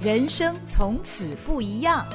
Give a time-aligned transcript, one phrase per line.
[0.00, 2.06] 人生从此不一样。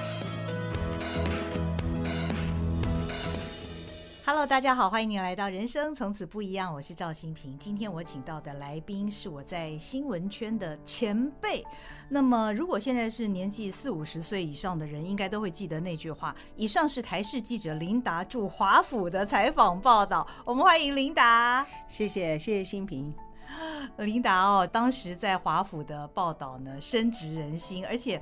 [4.25, 7.59] Hello，大家好，欢迎您来到《人生从此不一样》，我是赵新平。
[7.59, 11.61] 今天我请到的来宾是我在新闻圈的前辈。
[12.07, 16.33] 那么，如果现在是年纪四五十岁以上的人，应该都会记得那句话。
[16.55, 20.25] 以上是台视记者琳达驻华府的采访报道。
[20.45, 23.13] 我们欢迎琳达，谢谢，谢谢新平。
[23.97, 28.21] 琳达哦，当时在华府的报道呢，深植人心，而且，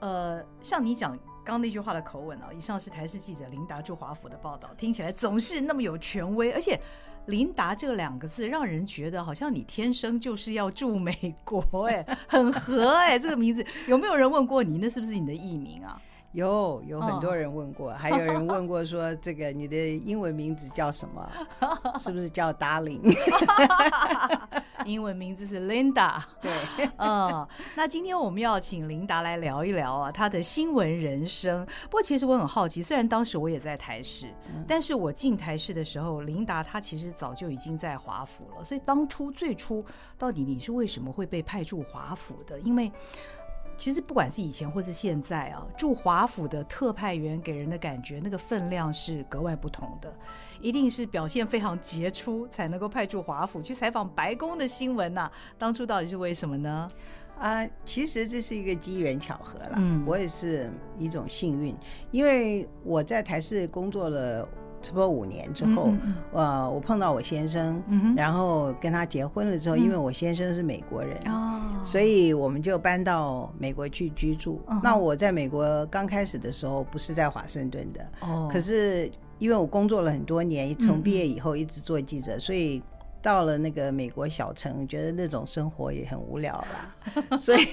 [0.00, 1.18] 呃，像你讲。
[1.46, 6.80] 刚那句话的口吻啊，以上是台视记者琳达驻华府的报道，听起来总是那么有权威，而且
[7.28, 14.78] “琳达”这两个字让人觉得好像你天生就是要住美国，哎，很合哎，这个名字有没有人问过你？
[14.78, 16.00] 那是不是你的艺名啊？
[16.34, 21.30] 有有很多人问过，哦、还有人问过说，这个你的英文名字叫什么？
[22.00, 23.00] 是不是叫 Darling？
[24.84, 26.20] 英文名字是 Linda。
[26.42, 26.52] 对，
[26.98, 31.64] 嗯，那今天我们要请琳达来聊一聊啊，她的新闻人生。
[31.84, 38.64] 不过其实我很好奇，虽然当时我也在台视，嗯、但是我进台视的时候，琳达她其实早就已经在华府了。
[38.64, 39.82] 所以当初最初
[40.18, 42.58] 到底你是为什么会被派驻华府的？
[42.60, 42.90] 因为
[43.76, 50.12] 其实不管是以前或是现在啊，驻华府的特派员给人的感觉，那个分量是格外不同的，
[50.60, 55.32] 一定是表现非常杰出才能够派驻华府去采访白宫的新闻呐、啊。
[55.58, 56.90] 当初到底是为什么呢？
[57.38, 59.74] 啊、呃，其实这是一个机缘巧合啦。
[59.76, 61.74] 嗯，我也是一种幸运，
[62.10, 64.48] 因为我在台视工作了。
[64.84, 65.94] 差不多五年之后，
[66.32, 74.60] 呃，我碰到我先生，嗯、然后跟他结婚了之后，嗯、因为我先生是美国人，哦、所以我们就搬到美国去居住。
[74.66, 82.82] 哦、那我在美国刚开始的时候不是在华盛顿的，哦、可是因为我工作了很多年，从毕业以后一直做记者，嗯、所以。
[83.24, 87.64] 到了那个美国小城，觉得那种生活也很无聊了， 所以，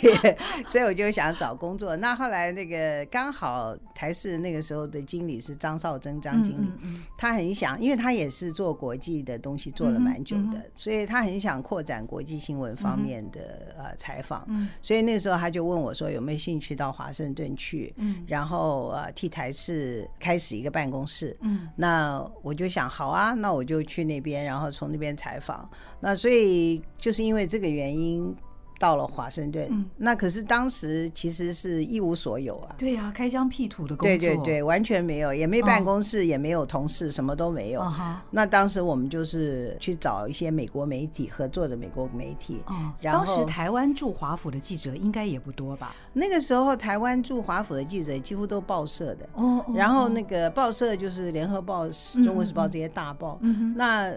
[0.65, 1.97] 所以我就想找工作。
[1.97, 14.47] 那后来那个刚好台视那个时候的经理是张少珍张经理，嗯嗯嗯，他很想，因为他也是做国际的东西做了蛮久的，所以他很想扩展国际新闻方面的呃采访，
[14.81, 25.40] 所以那时候他就问我说有没有兴趣到华盛顿去，嗯，然后呃替台视开始一个办公室，嗯，那我就想好啊，那我就去那边，然后从那边采。
[25.41, 25.67] 访
[25.99, 28.33] 那，所以就是因为这个原因
[28.79, 29.67] 到了华盛顿。
[29.69, 32.73] 嗯、那可是当时其实是一无所有啊。
[32.79, 37.81] 对呀、啊，开疆辟土的工作，对对对，完全没有，也没办公室，哦、也没有同事，什么都没有。
[37.81, 42.63] 哦、那当时我们就是去找一些美国媒体合作的美国媒体。
[42.65, 45.95] 哦，然后当时台湾驻华府的记者应该也不多吧？
[46.11, 49.29] 那个时候台湾驻华府的记者几乎都报社的。
[49.35, 53.37] 哦，哦然后那个报社就是联合报、嗯、中国时报这些大报。
[53.41, 54.11] 嗯哼，那。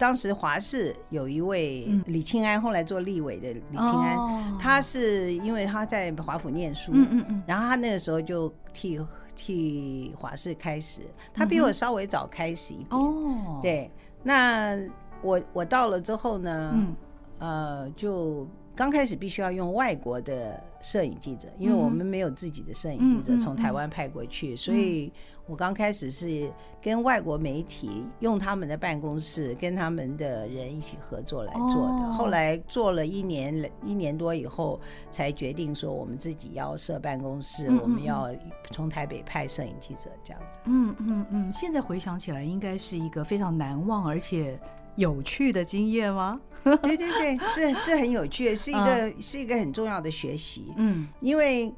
[0.00, 8.98] 当时华视有一位李庆安，后来做立委的李庆安，嗯、他是因为他在华府念书，嗯嗯嗯，然后他那个时候就替
[9.36, 11.02] 替华视开始，
[11.34, 13.90] 他比我稍微早开始一点，哦，对，
[14.22, 14.74] 那
[15.20, 16.96] 我我到了之后呢，嗯、
[17.40, 25.12] 呃，就刚开始必须要用外国的摄影记者，因为我们没有自己的摄影记者从台湾派过去，所以。
[25.50, 26.48] 我刚开始是
[26.80, 32.06] 跟外国媒体用他们的办公室，跟他们的人一起合作来做的。
[32.06, 32.12] Oh.
[32.12, 34.78] 后来做了一年一年多以后，
[35.10, 38.30] 才决定说我们自己要设办公室，嗯嗯嗯，我们要
[38.70, 40.60] 从台北派摄影记者这样子。
[40.66, 44.56] 嗯嗯嗯，现在回想起来，应该是一个非常难忘而且
[44.94, 46.40] 有趣的经验吗？
[46.62, 49.20] 对对对，是是很有趣的，是一个、uh.
[49.20, 50.72] 是一个很重要的学习。
[50.76, 51.74] 嗯，因为。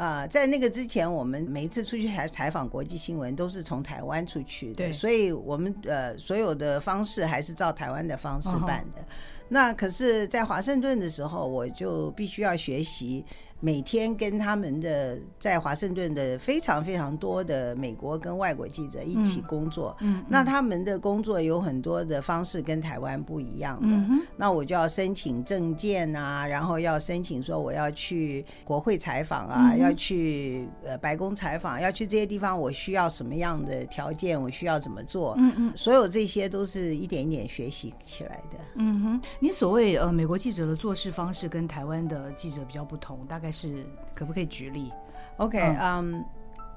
[0.00, 9.02] 啊、呃，在那个之前，我们每一次出去还采访国际新闻，都是从台湾出去的，对所以我们呃所有的方式还是照台湾的方式办的。
[9.02, 9.04] Uh.
[9.50, 13.26] 那可是，在华盛顿的时候，我就必须要学习。
[13.60, 43.49] 每天跟他们的在华盛顿的非常非常多的美国跟外国记者一起工作，嗯，嗯，那他们的工作有很多的方式跟台湾不一样的，那我就要申请证件啊，然后要申请说我要去国会采访啊，嗯，要去呃白宫采访，要去这些地方，我需要什么样的条件，我需要怎么做，嗯嗯，所有这些都是一点一点学习起来的，嗯哼，你所谓呃美国记者的做事方式跟台湾的记者比较不同，大概。
[43.50, 44.92] 是可不可以举例
[45.38, 46.22] ？OK，嗯，um,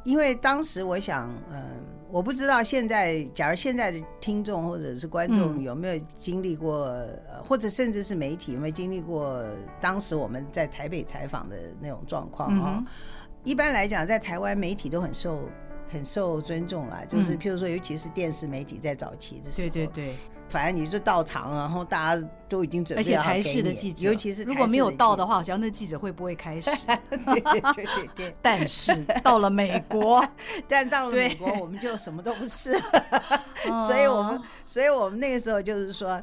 [0.03, 1.63] 因为当时我想，嗯，
[2.09, 9.45] 我不知道现在，假如现在的听众或者是观众有没有经历过，嗯、或者甚至是媒体有没有经历过
[9.79, 12.83] 当时我们在台北采访的那种状况啊？
[13.43, 15.49] 一般来讲，在台湾媒体都很受
[15.89, 20.15] 很受尊重啦，就是譬如说，尤其是电视媒体在早期的时候，对对对。
[20.53, 23.01] 反正你就到场，然后大家都已经准备好。
[23.01, 26.69] 而且台式的记者，尤其是如果没有到的话，好像那记者会不会开始？
[27.09, 28.35] 对对对对对。
[28.39, 30.23] 但是到了美国，
[30.69, 32.79] 但到了美国，我们就什么都不是。
[33.87, 36.21] 所以我们，所以我们那个时候就是说。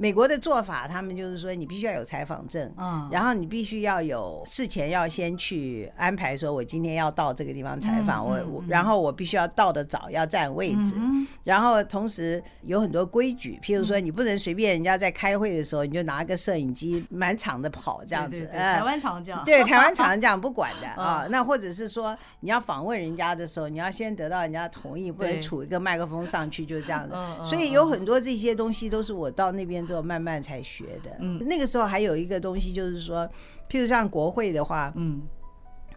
[0.00, 10.96] 美国的做法，他们就是说，你必须要有采访证，嗯，然后你必须要有事前要先去安排，说我今天要到这个地方采访，我我，然后我必须要到的早，要占位置，
[11.44, 27.14] 然后同时有很多规矩，譬如说你不能随便人家在开会的时候，你就拿个摄影机满场的跑这样子，台湾常这样，对，台湾常这样不管的 啊，那或者是说你要访问人家的时候，你要先得到人家同意，不能杵一个麦克风上去，就是这样子，
[27.44, 29.84] 所以有很多这些东西都是我到那边。
[30.02, 33.26] 慢慢才学的，嗯，那个时候还有一个东西，就是说，
[33.70, 35.22] 譬如像国会的话，嗯，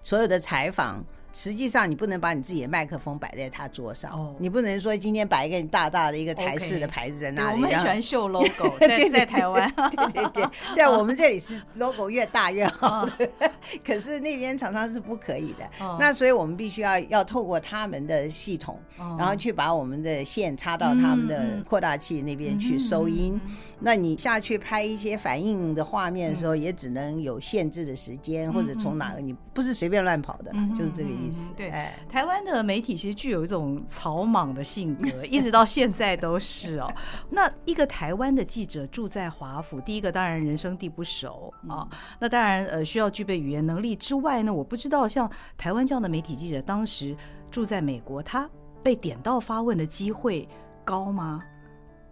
[0.01, 1.03] 所有的采访。
[1.33, 4.11] 实际上，你不能把你自己的麦克风摆在他桌上。
[4.13, 7.55] 哦，你不能说今天摆一个大大的一个台式的牌子在那里。
[7.55, 9.69] 我们喜欢秀 logo， 在在台湾。
[9.75, 13.09] 对对对， 在我们这里是 logo 越大越好。
[13.83, 15.67] 可是那边常常是不可以的。
[15.99, 18.79] 那所以我们必须要要透过他们的系统，
[19.17, 23.39] 然后去把我们的线插到他们的扩大器那边去收音。
[23.79, 31.22] 那你下去拍一些反应的画面的时候，也只能有限制的时间，或者从哪个你不是随便乱跑的，就是这个意思。
[31.29, 31.71] 嗯、对，
[32.09, 36.87] 台湾的媒体其实具有一种草莽的性格，一直到现在都是哦。
[37.29, 41.87] 那一个台湾的记者住在华府，第一个当然人生地不熟啊，
[42.19, 47.15] 那当然呃需要具备语言能力之外呢，我不知道像台湾这样的媒体记者，当时
[47.51, 48.49] 住在美国，他
[48.81, 50.47] 被点到发问的机会
[50.83, 51.43] 高吗？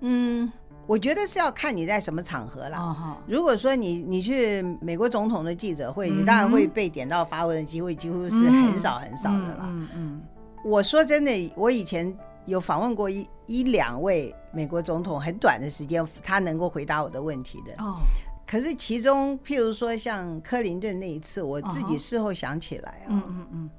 [0.01, 0.51] 嗯。
[0.87, 3.17] 我觉得是要看你在什么场合啦。
[3.25, 9.59] 如果说你你去美国总统的记者会，你当然会被点到发问的机会几乎是很少很少的啦。
[9.67, 10.21] 嗯嗯。
[10.65, 12.13] 我说真的，我以前
[12.45, 17.73] 有访问过一一两位美国总统，很短的时间，他能够回答我的问题的。
[17.83, 17.97] 哦。
[18.45, 23.69] 可是其中，譬如说像克林顿那一次，我自己事后想起来啊，嗯嗯嗯，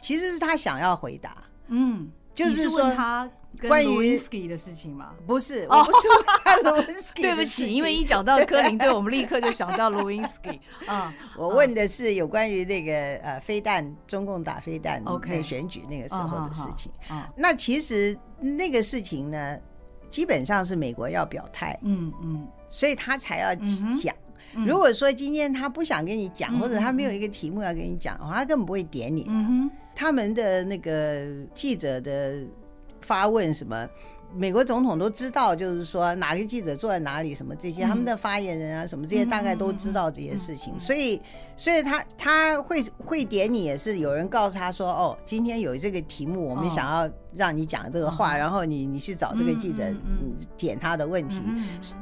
[0.00, 1.36] 其实是他想要回答。
[1.68, 2.10] 嗯。
[2.34, 3.30] 就是说他
[3.60, 5.12] 关于 Lewinsky 的事情吗？
[5.26, 6.08] 不是，我不是
[6.64, 7.22] 问 Lewinsky。
[7.22, 10.60] 对不起，因为一讲到柯林对，我们立刻就想到 Lewinsky。
[10.86, 12.92] 啊， 我问的是有关于那个
[13.22, 16.90] 呃飞弹，中共打飞弹那个选举那个时候的事情。
[17.08, 19.58] 啊，那其实那个事情呢，
[20.10, 24.14] 基本上是美国要表态，嗯嗯，所以他才要讲。
[24.66, 29.24] 如果说今天他不想跟你讲，或者他没有一个题目要跟你讲，他根本不会点你。
[29.28, 29.70] 嗯哼。
[29.96, 31.24] 他们的那个
[31.54, 32.42] 记者的
[33.04, 33.88] 发问什么，
[34.34, 41.20] 美国总统都知道，就是说哪个记者坐在哪里，什么这些，他们的发言人啊，什么这些大概都知道这些事情，所以，
[41.56, 47.10] 所以他他会会点你，也是有人告诉他说，哦，今天有这个题目，我们想要。
[47.36, 51.40] 让你讲这个话，然后你你去找这个记者，嗯，点他的问题，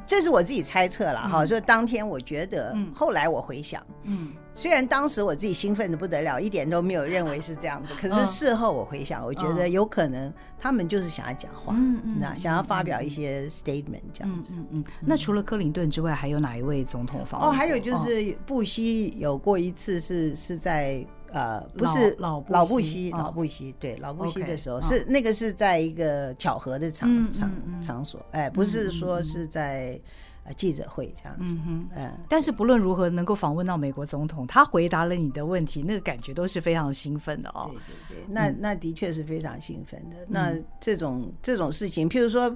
[0.06, 1.46] 这是我自己猜测了哈。
[1.46, 14.84] 所以当天我觉得，后来我回想，嗯，虽然当时我自己兴奋的不得了，一点都没有认为是这样子，可是事后我回想，我觉得有可能他们就是想要讲话，嗯嗯，那想要发表一些 statement 这样子，嗯嗯。
[15.00, 17.50] 那除了克林顿之外，还有哪一位总统访问？
[17.50, 21.04] 哦，还有就是布希有过一次是是在。
[21.34, 27.50] 呃，不是老老布希，老布希对老布希的时候是那个是在一个巧合的场场
[27.80, 29.98] 场所，哎，不是说是在
[30.44, 31.56] 呃记者会这样子，
[31.94, 37.70] 嗯，但是不论如何能够访问到美国总统，他回答了你的问题，那个感觉都是非常兴奋的哦。
[37.70, 40.16] 对对对，那那的确是非常兴奋的。
[40.28, 42.54] 那这种这种事情，譬如说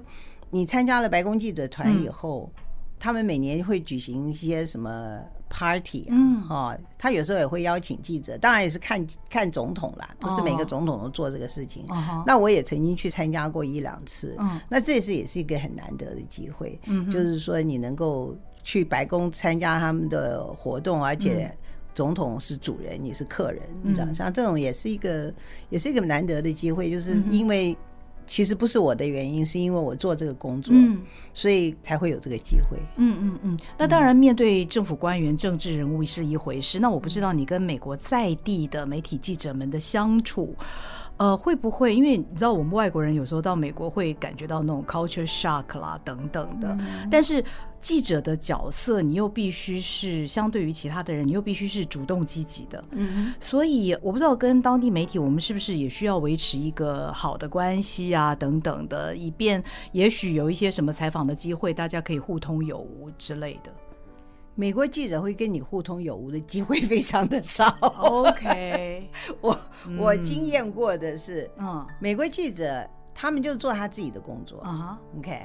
[0.49, 2.51] 你参加了白宫记者团以后，
[2.99, 6.15] 他们每年会举行一些什么？Party 啊，
[6.47, 11.85] 哈、嗯，他有时候也会邀请记者，当然也是看看总统啦，不是每个总统都做这个事情。
[11.89, 21.51] 哦、那我也曾经去参加过一两次，嗯、那这次也是一个很难得的机会，嗯、就是说你能够去白宫参加他们的活动，而且
[21.93, 25.33] 总统是主人，你是客人，你知道，像这种也是一个
[25.69, 27.75] 也是一个难得的机会，就是因为。
[28.27, 31.01] 其实不是我的原因，是因为我做这个工作，嗯、
[31.33, 32.77] 所以才会有这个机会。
[32.97, 33.59] 嗯嗯嗯。
[33.77, 36.77] 那当然，面对政府官员、政治人物是一回事。
[36.77, 40.53] 那我不知道你跟美国在地的媒体记者们的相处。
[41.17, 41.95] 呃，会不会？
[41.95, 46.67] 因为你知道，我们外国人有时候到美国会感觉到那种 culture shock 啦，等等的。
[46.79, 47.43] 嗯、但是
[47.79, 52.83] 记者的角色，你又必须是相对于其他的人，你又必须是主动积极的。
[52.91, 63.71] 嗯，所以我不知道跟当地媒体，我们是不是也需要维持一个好的关系啊，等等的，以便也许有一些什么采访的机会，大家可以互通有无之类的。
[64.59, 67.67] 美国记者会跟你互通有无的机会非常的少。
[67.79, 69.07] OK，
[69.39, 69.55] 我
[69.99, 74.99] 我经验过的是，嗯，美国记者他们就做他自己的工作啊。
[75.19, 75.43] OK，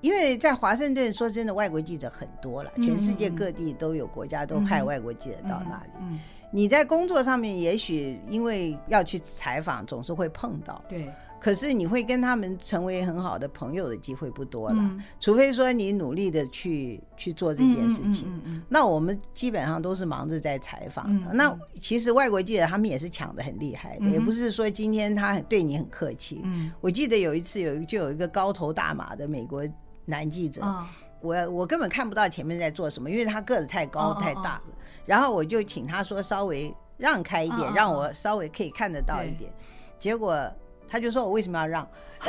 [0.00, 6.18] 因为在华盛顿，说真的，外国记者很多了，全世界各地都有国家都派外国记者到那里。
[6.52, 10.82] 你在工作上面，也许因为要去采访，总是会碰到。
[10.88, 11.08] 对。
[11.40, 18.62] 可是你会跟他们成为很好的朋友的机会不多了，嗯、除非说你努力的去去做这件事情。
[18.68, 21.34] 那我们基本上都是忙着在采访。
[21.34, 26.42] 那其实外国记者他们也是抢的很厉害的，嗯、也不是说今天他对你很客气。
[26.44, 29.66] 嗯、我记得有一次有一就有一个高头大马的美国
[30.04, 30.86] 男记者，哦、
[31.20, 34.62] 我我根本看不到前面在做什么，因为他个子太高太大了。
[35.06, 39.50] 然后我就请他说稍微让开一点，哦、让我稍微可以看得到一点。
[39.98, 40.50] 结果
[40.90, 41.88] 他就说我为什么要让？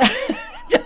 [0.68, 0.78] 就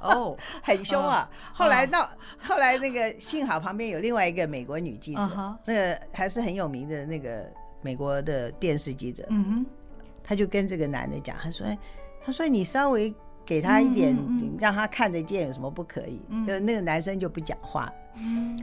[0.00, 1.28] 哦， 很凶啊！
[1.30, 2.08] 哦、后来到、哦、
[2.40, 7.46] 后来那个幸好旁边有另外一个美国女记者，哦、那个还是很有名的那个
[7.82, 9.24] 美国的电视记者。
[9.28, 9.66] 嗯哼，
[10.24, 11.66] 他就跟这个男的讲，他说
[12.24, 13.14] ：“他说你稍微。”
[13.44, 14.16] 给他一点，
[14.56, 16.22] 让他看得见，有什么不可以？
[16.46, 17.92] 就那个男生就不讲话。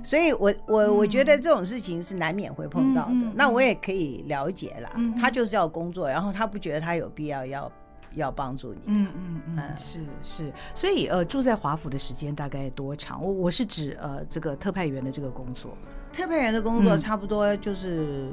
[0.02, 3.30] 所以我我我觉得这种事情是难免会碰到的。
[3.36, 4.90] 那我也可以了解啦，
[5.20, 7.70] 他就是要工作，然后他不觉得他有必要要
[8.20, 8.82] 要帮助你。
[8.86, 10.54] 嗯嗯嗯，是是。
[10.76, 13.24] 所以呃，住在华府的时间大概多长？
[13.24, 15.76] 我我是指呃这个特派员的这个工作。
[16.12, 18.30] 特派员的工作差不多就是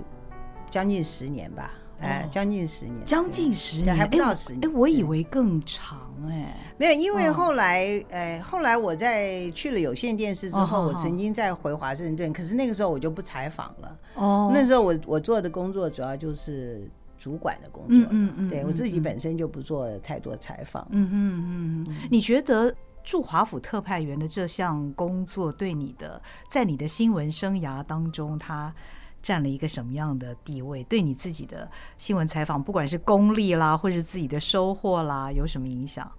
[0.71, 1.73] 将近十年吧。
[1.99, 4.69] 哎，将近十年，将近十年还不到十年。
[4.69, 6.55] 哎，我以为更长哎。
[6.77, 13.99] 没有，因为后来，哎，后来我在去了有线电视之后，我曾经在回华盛顿，可是那个时候我就不采访了。
[14.15, 16.87] 哦，那时候我我做的工作主要就是
[17.19, 18.09] 主管的工作。
[18.11, 20.87] 嗯嗯，对我自己本身就不做太多采访。
[20.91, 21.97] 嗯嗯嗯。
[22.11, 26.21] 你觉得驻华府特派员的这项工作对你的，
[26.51, 28.75] 在你的新闻生涯当中，它
[29.23, 30.85] 占了一个什么样的地位？
[30.85, 31.69] 对你自己的
[31.99, 36.11] 新闻采访，不管是功力啦，或是自己的收获啦，有什么影响？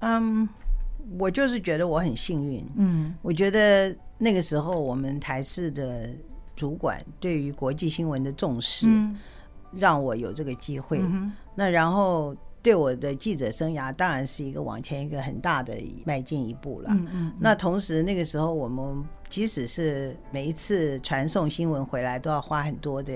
[0.00, 0.48] 嗯，
[1.18, 2.64] 我就是觉得我很幸运。
[2.76, 6.08] 嗯，我觉得那个时候我们台视的
[6.54, 9.16] 主管对于国际新闻的重视，嗯、
[9.72, 10.98] 让我有这个机会。
[11.00, 12.36] 嗯、那然后。
[12.60, 15.72] 对我的记者生涯当然是一个往前一个很大的
[16.04, 16.88] 迈进一步了。
[16.90, 17.08] 嗯嗯。
[17.12, 23.12] 嗯，那同时那个时候我们即使是每一次传送新闻回来都要花很多的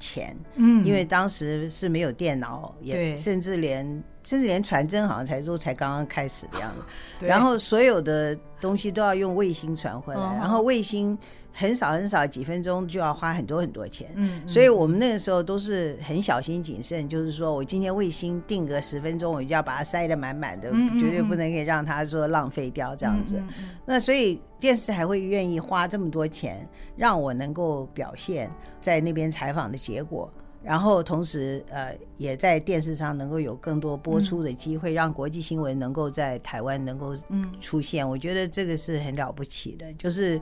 [0.00, 0.34] 钱。
[0.54, 0.84] 嗯。
[0.86, 3.84] 因为当时是没有电脑，也甚至连
[4.24, 6.82] 甚至连传真好像才说才刚刚开始的样子。
[7.24, 11.16] 然后所有的东西都要用卫星传回来，哦、然后卫星。
[11.58, 23.42] 很少很少，几分钟就要花很多很多钱，嗯，所以我们那个时候都是很小心谨慎，就是说我今天卫星定个十分钟，我就要把它塞得满满的，绝对不能给让它说浪费掉这样子。
[23.84, 28.48] 那所以电视还会愿意花这么多钱让我能够表现
[28.80, 37.16] 在那边采访的结果，然后同时呃也在电视上能够有更多播出的机会，让国际新闻能够在台湾能够
[37.60, 40.40] 出现，我觉得这个是很了不起的，就是。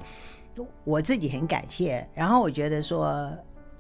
[0.84, 3.30] 我自己很感谢，然后我觉得说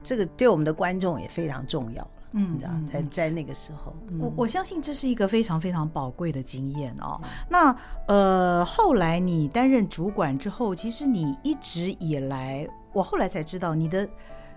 [0.02, 7.20] 这个对我们的观众也非常重要，嗯，你知道，在在那个时候，我我相信这是一个非常非常宝贵的经验哦。
[7.48, 7.74] 那
[8.06, 14.08] 呃，后来你担任主管之后，其实你一直以来，我后来才知道，你的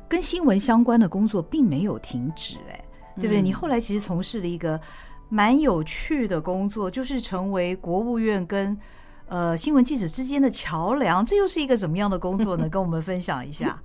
[0.08, 2.84] 跟新闻相关的工作并没有停止，哎，
[3.16, 3.42] 对不对？
[3.42, 4.80] 你后来其实从事了一个
[5.30, 8.78] 蛮有趣的工作，就是成为国务院跟
[9.30, 12.68] 呃，新闻记者之间的桥梁，这又是一个什么样的工作呢？
[12.70, 13.80] 跟我们分享一下。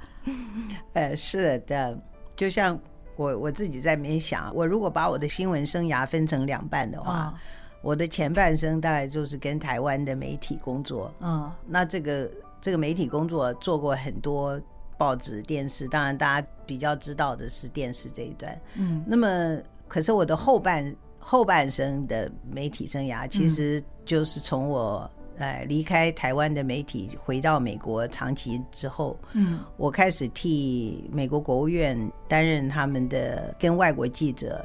[0.94, 1.96] 呃，是的，
[2.34, 2.78] 就像
[3.14, 7.34] 我我自己在里面想，我如果把我的新闻生涯分成两半的话，哦、
[7.82, 11.12] 我的前半生大概就是跟台湾的媒体工作。
[11.20, 14.58] 嗯、哦，那这个这个媒体工作做过很多
[14.96, 18.58] 报纸、电视，当然大家比较知道的是电视这一段。
[18.76, 19.58] 嗯，那么
[19.88, 25.10] 可是我的后半后半生的媒体生涯，其实就是从我。
[25.38, 31.98] 呃，离开台湾的媒体，回到美国长期之后，嗯，我开始替美国国务院
[32.28, 34.64] 担任他们的跟外国记者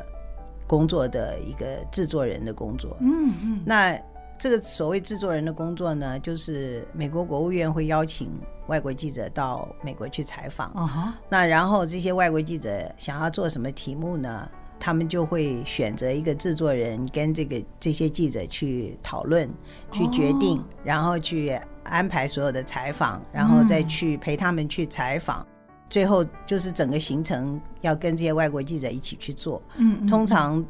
[0.68, 3.62] 工作的一个制作人的工作，嗯嗯。
[3.66, 4.00] 那
[4.38, 8.32] 这个所谓制作人的工作呢，就是美国国务院会邀请
[8.68, 11.14] 外国记者到美国去采访，啊哈。
[11.28, 14.50] 那然后这些外国记者想要做什么题目呢？
[14.80, 19.50] 他们就会选择一个制作人，跟这个这些记者去讨论、
[19.92, 25.42] 去决定，哦、然后去安排所有的采访，然后再去陪他们去采访。
[25.42, 25.48] 嗯、
[25.90, 29.62] 最后就是整个行程要跟这些外国记者一起去做。
[29.76, 30.64] 嗯，通常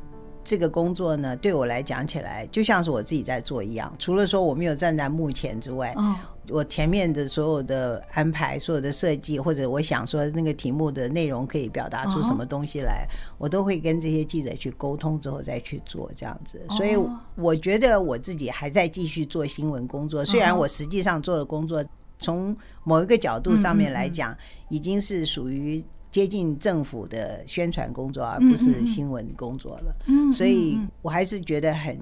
[0.43, 6.15] 这个工作呢，对我来讲起来就像是我自己在做一样，除了说我没有站在幕前之外，哦、
[6.51, 16.61] 我前面的所有的安排、所有的设计，或者我想说那个题目的内容可以表达出什么东西来，我都会跟这些记者去沟通之后再去做这样子。
[16.71, 16.97] 所以
[17.35, 21.83] 我觉得我自己还在继续做新闻工作，虽然我实际上做的工作
[22.17, 24.35] 从某一个角度上面来讲，
[24.69, 25.83] 已经是属于。
[26.11, 29.95] 接近政府的宣传工作，而不是新闻工作了。
[30.07, 31.95] 嗯，所以我还是觉得很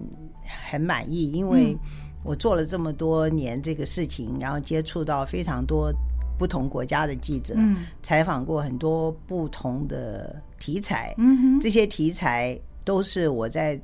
[0.69, 1.77] 很满意，因为
[2.27, 5.91] 我做了这么多年这个事情，然后接触到非常多
[6.37, 7.55] 不同国家的记者，
[8.03, 11.15] 采访过很多不同的题材。
[11.17, 13.81] 嗯，这些题材都是我在。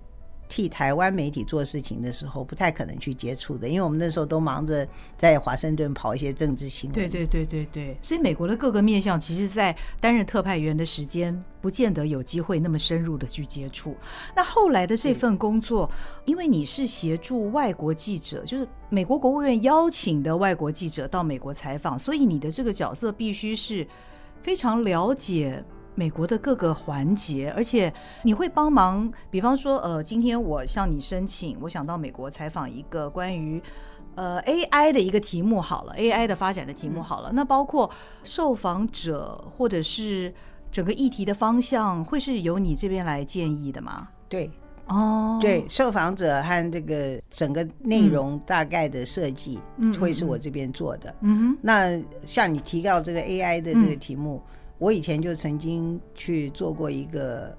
[0.56, 6.94] 替台湾媒体做事情的时候，不太可能去接触的，因为我们那时候都忙着在华盛顿跑一些政治新闻。
[6.94, 13.98] 对对对对对，所以美国的各个面向，其实，在担任特派员的时间，不见得有机会那么深入的去接触。
[14.36, 15.90] 那后来的这份工作，
[16.26, 23.88] 因为你是协助外国记者，就是美国国务院邀请的外国记者到美国采访，所以你的这个角色必须是
[24.44, 25.64] 非常了解。
[25.96, 33.62] 美国的各个环节，而且你会帮忙，比方说，呃，今天我向你申请，我想到美国采访一个关于
[34.16, 37.90] 呃 AI 的一个题目，好了，AI 的发展的题目好了，那包括
[38.24, 40.34] 受访者或者是
[40.72, 44.10] 整个议题的方向，会是由你这边来建议的吗？
[44.28, 44.50] 对，
[44.88, 49.60] 哦，对，受访者和这个整个内容大概的设计，
[50.00, 51.14] 会是我这边做的。
[51.22, 54.42] 嗯哼，那像你提到这个 AI 的这个题目。
[54.44, 57.58] 嗯我以前就曾经去做过一个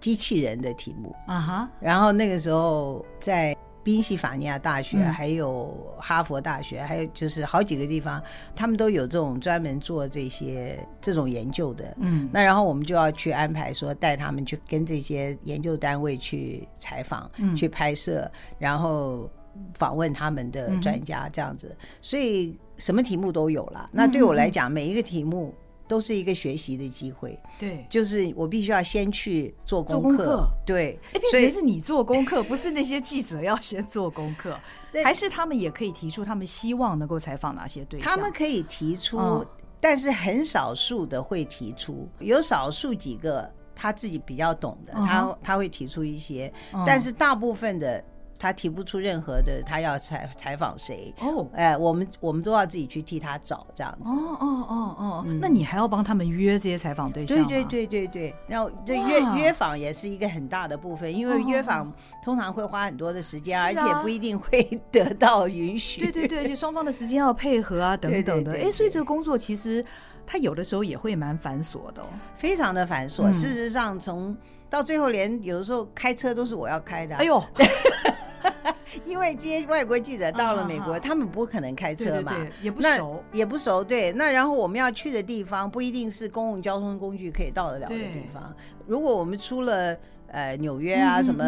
[0.00, 8.20] 机器人的题目啊哈，然后那个时候在宾夕法尼亚大学，还有哈佛大学，还有就是好几个地方，
[8.56, 11.94] 他们都有这种专门做这些这种研究的。
[12.00, 18.28] 嗯，那然后我们就要去安排说带他们去跟这些研究单位去采访、去拍摄，
[18.58, 19.30] 然后
[19.74, 21.76] 访问他们的专家这样子。
[22.02, 23.88] 所以什么题目都有了。
[23.92, 25.54] 那对我来讲，每一个题目。
[25.86, 30.98] 都是一个学习的机会，对，就是我必须要先去做功课，对，
[31.30, 34.58] 所以是你做功课，不是那些记者要先做功课，
[35.04, 38.08] 还是他们也可以提出他们希望能够采访哪些对象？
[38.08, 39.44] 他们可以提出，
[39.80, 46.52] 但是很少数的会提出，有少数几个他自己比较懂的，他他会提出一些，
[46.86, 48.04] 但是大部分的。
[48.38, 51.14] 他提不出任何的，他要采采访谁？
[51.20, 54.10] 哦，哎，我们我们都要自己去替他找这样子。
[54.10, 57.36] 哦哦哦哦，那你还要帮他们约这些采访对象？
[57.46, 61.90] 对对对对对，然后这约约访也是一个很大的部分，因为约访
[62.22, 66.00] 通常会花很多的时间，而且不一定会得到允许。
[66.02, 68.52] 对对对，就 双方的时间要配合啊，等等的。
[68.52, 69.82] 哎，所以这个工作其实
[70.26, 72.04] 他有的时候也会蛮繁琐的，
[72.36, 73.32] 非常的繁琐。
[73.32, 74.36] 事实上，从
[74.68, 77.16] 到最后连有的时候开车都是我要开的。
[77.16, 77.42] 哎呦。
[79.04, 83.84] 因为这些外国记者到了美国，他们不可能开车嘛，也不熟，也不熟。
[83.84, 88.54] 对，那然后我们要去的地方不一定是公共交通工具可以到得了的地方。
[88.86, 89.96] 如果我们出了
[90.28, 91.44] 呃纽约啊什么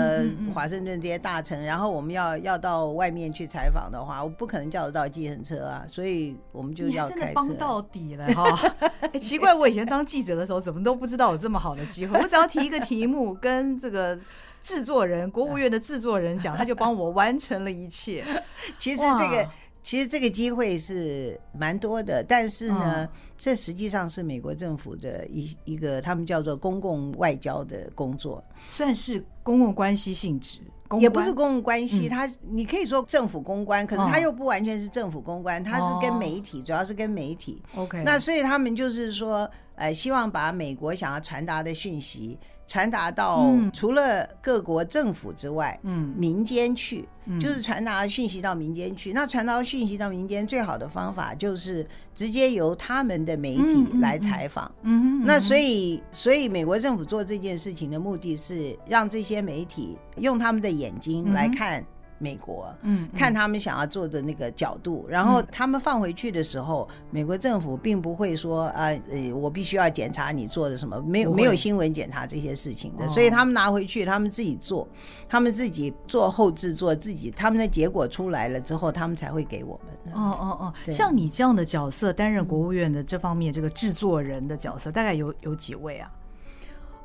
[0.55, 7.33] 华盛顿这些大城，然后我们要要到外面去采访的话，我不可能叫得到计程车啊，所以我们就要开车。
[7.35, 8.75] 帮到底了哈！
[9.13, 12.19] 哎，奇怪，我以前当记者的时候，怎么都不知道有这么好的机会？
[12.19, 14.19] 我只要提一个题目跟这个。
[14.63, 18.25] 制作人，国务院的制作人讲， 他就帮我完成了一切。
[18.79, 19.49] 其实这个，
[19.83, 30.59] 其实这个机会是蛮多的，但是呢，这实际上是美国政府的一一个他们叫做公共外交的工作，算是公共关系性质，
[30.99, 32.09] 也不是公共关系。
[32.09, 37.63] 他你可以说政府公关，可是他又不完全是政府公关，他是跟媒体，主要是跟媒体。
[37.77, 42.37] OK，那所以他们就是说，呃，希望把美国想要传达的讯息。
[42.67, 49.13] 传达到除了各国政府之外，嗯，民间去，嗯、就是传达讯息到民间去。
[49.13, 54.71] 那传达讯息到民间最好的方法就是直接由他们的媒体来采访。
[54.83, 61.85] 嗯，那所以，所以美国政府做这件事情的目的是让这些媒体用他们的眼睛来看。
[62.19, 74.89] 美国，嗯，看他们想要做的那个角度，嗯、然后他们放回去的时候，嗯、美国政府并不会说啊，呃，我必须要检查你做的什么，没有没有新闻检查这些事情的，哦、所以他们拿回去，他们自己做，
[75.29, 80.15] 他们自己做后制作，自己他们的结果出来了之后，他们才会给我们。
[80.15, 86.11] 哦哦哦，像你这样的角色，担任国务院的这方面这个制作人的角色，大概有有几位啊？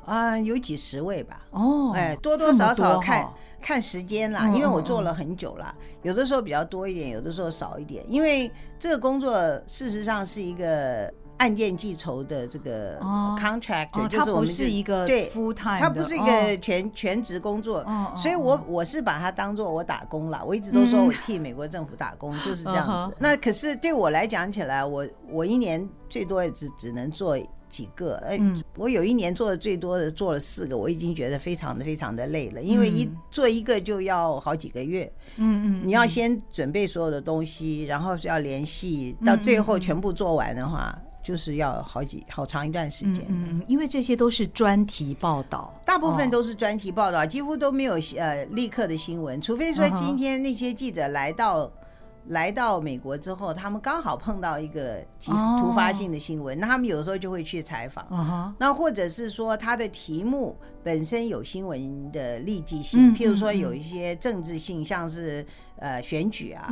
[0.04, 1.44] 啊、呃，有几十位吧。
[1.50, 3.28] 哦，哎，多多少少看
[3.60, 8.04] 看时间啦，因为我做了很久啦，有的时候比较多一点，有的时候少一点。
[8.08, 12.98] 因为这个工作事实上是一个案件计酬的这个
[13.38, 20.42] contract，、哦、就是我们是一个对 full time，它不是一个全、哦、全职工作，哦、所以我我是把它当做我打工啦。
[20.44, 23.14] 我一直都说我替美国政府打工，嗯、 就是这样子。
[23.18, 27.38] 那可是对我来讲起来，我我一年最多也只只能做。
[27.72, 28.16] 几个？
[28.16, 28.38] 哎，
[28.76, 35.10] 我有一年做的最多的做了四个，我已经觉得非常的非常的累了，因为一做一个就要好几个月。
[35.36, 43.24] 嗯嗯，你要先准备所有的东西，然后是要联系，到最后全部做完的话，就是要好几好长一段时间。
[43.30, 51.72] 嗯，因为这些都是专题报道，大部分都是专题报道，几乎都没有呃立刻的新闻，除非说今天那些记者来到。
[52.28, 55.04] 来到美国之后，他们刚好碰到一个
[55.58, 58.54] 突发性的新闻，那他们有时候就会去采访。
[58.58, 65.44] 那或者是说，他的题目本身有新闻的立即性，譬如说有一些政治性，像是
[65.82, 66.68] 呃选举啊，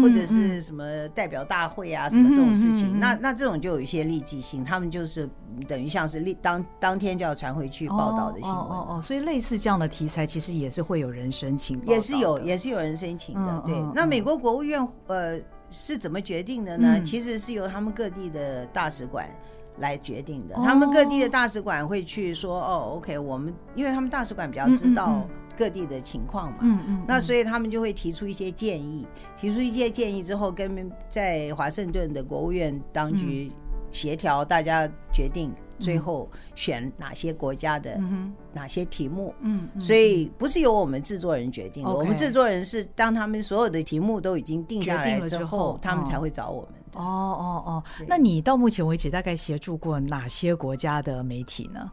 [0.00, 5.28] 或者是什么代表大会啊，什么这种事情，那那这种就有一些立即性，他们就是
[5.68, 8.58] 等于像是立当当天就要传回去报道的新闻。
[8.58, 13.62] 哦哦，所以类似这样的题材，其实也是会有人申请，也是有也是有人申请的。
[13.66, 14.84] 对，那美国国务院。
[15.06, 15.38] 呃，
[15.70, 16.94] 是怎么决定的呢？
[16.94, 19.28] 嗯、其实是由他们各地的大使馆
[19.78, 20.56] 来决定的。
[20.56, 29.06] 哦、他们各地的大使馆会去说：“哦，OK，我们因为他们大使馆比较知道各地的情况嘛，嗯嗯，嗯，那所以他们就会提出一些建议。
[29.36, 33.52] 提出一些建议之后，跟在华盛顿的国务院当局
[33.90, 38.00] 协调，大家决定。”最后选哪些国家的
[38.52, 47.00] 哪些题目，嗯，所以不是由我们制作人决定的，我们制作人是当他们所有的题目都已经定下来之后，他们才会找我们的。
[47.00, 51.90] 哦哦哦，那你到目前为止大概协助过哪些国家的媒体呢？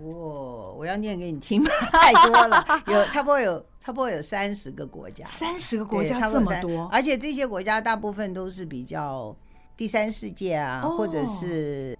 [0.00, 1.70] 我我要念给你听吗？
[1.92, 9.34] 太多了，有差不多有差不多有三十个国家，三十个国家这么多，而且这些国家大部分都是比较
[9.76, 11.97] 第三世界啊，或者是。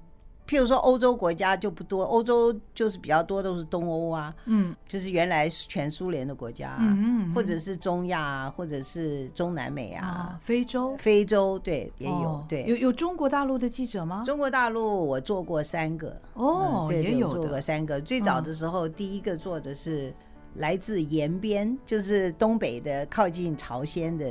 [0.48, 14.22] 譬如说，欧洲国家就不多，欧洲就是比较多，都是东欧啊，嗯，就是原来全苏联的国家，嗯，或者是中亚啊，或者是中南美啊，非洲，非洲对也有，对，有有中国大陆的记者吗？
[14.24, 18.00] 中国大陆我做过三个，哦，对，也有做过三个。
[18.00, 20.14] 最早的时候，第一个做的是
[20.54, 24.26] 来自延边，就是东北的靠近朝鲜的。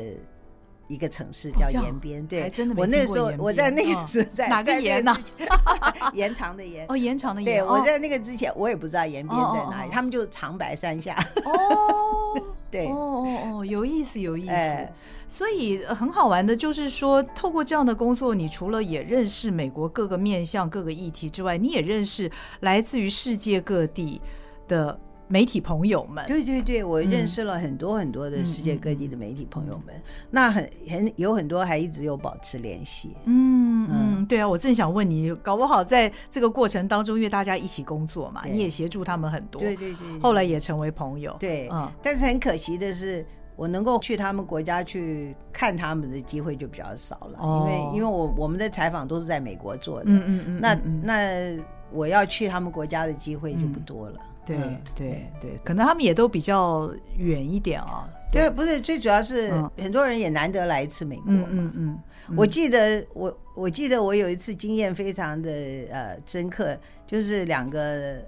[0.87, 5.15] 一个城市叫延边，对，我那时候我在那个时在哪个延呢？
[6.13, 7.61] 延长的延哦，延长的延。
[7.61, 11.15] 对，我在那个之前我也不知道延边在哪里，他们就长白山下。
[11.45, 14.87] 哦，对，哦哦哦，有意思有意思。
[15.27, 24.21] 所以很好玩的就是说，透过这样的工作，你除了也认识美国各个面向、各个议题之外，你也认识来自于世界各地
[24.67, 24.97] 的。
[25.29, 33.15] 媒体朋友们，对对对，我认识了很多很多的世界各地的媒体朋友们，嗯、那很很有很多还一直有保持联系。
[33.25, 41.35] 嗯嗯，对啊，我正想问你，搞不好在这个过程当中，因为大家一起工作嘛，你也协助他们很多，对对对，对，后来也成为朋友。
[41.39, 43.25] 对，嗯，但是很可惜的是，
[43.57, 54.17] 我能够去他们国家去看他们的机会就比较少了，哦、因为因为我我们的采访都是在美国做的，嗯嗯嗯，那那我要去他们国家的机会就不多了。
[54.17, 54.57] 嗯对
[54.95, 58.09] 对对，可能他们也都比较远一点啊。
[58.31, 61.47] 对，不是最主要是很多人也难得来一次美国嘛。
[61.49, 61.99] 嗯嗯。
[62.35, 65.49] 我记得我我记得我有一次经验非常的
[65.91, 68.21] 呃深刻，就是两个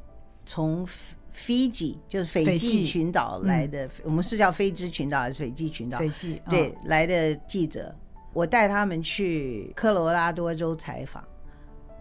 [0.46, 0.88] 从
[1.34, 6.00] 斐济就是斐济群岛来的，我们是叫菲兹群岛还是斐济群岛？
[6.00, 6.42] 斐济。
[6.50, 7.94] 对，来的记者，
[8.32, 11.22] 我带他们去科罗拉多州采访，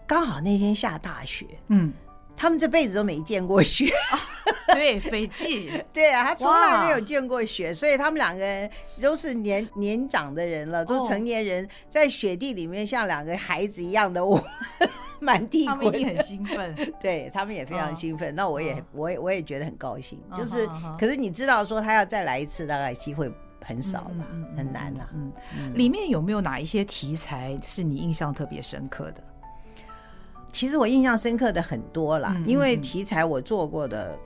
[0.07, 1.45] 刚好那天下大雪。
[1.67, 1.91] 嗯。
[2.39, 3.91] 他们这辈子都没见过雪，
[4.67, 8.69] 对，斐济， 对啊，他从来没有见过雪，所以他们两个人
[9.01, 14.41] 都是年年长的人了，都成年人，在雪地里面像两个孩子一样的我
[15.19, 20.65] 满地滚，很兴奋， 对他们也非常兴奋，那我也我也我也觉得很高兴，就是，
[20.97, 23.29] 可是你知道说他要再来一次，大概机会
[23.61, 24.25] 很少了，
[24.55, 25.09] 很难了。
[25.13, 29.21] 嗯，里面有没有哪一些题材是你印象特别深刻的？
[30.51, 34.17] 其实我印象深刻的很多啦，因为题材我做过的，